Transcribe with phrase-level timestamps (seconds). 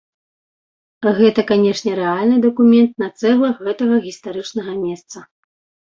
[1.17, 5.17] Гэта, канешне, рэальны дакумент на цэглах гэтага гістарычнага месца.